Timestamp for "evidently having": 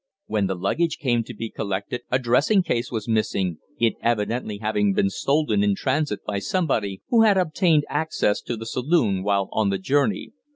4.01-4.93